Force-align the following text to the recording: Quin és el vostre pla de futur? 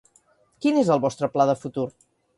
Quin 0.65 0.79
és 0.83 0.89
el 0.95 1.03
vostre 1.05 1.29
pla 1.37 1.49
de 1.51 1.57
futur? 1.67 1.89